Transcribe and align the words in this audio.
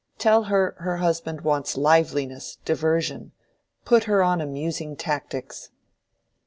Tell 0.17 0.45
her, 0.45 0.73
her 0.79 0.97
husband 0.97 1.41
wants 1.41 1.77
liveliness, 1.77 2.57
diversion: 2.65 3.33
put 3.85 4.05
her 4.05 4.23
on 4.23 4.41
amusing 4.41 4.95
tactics." 4.95 5.69